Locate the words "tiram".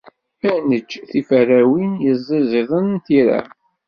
3.05-3.49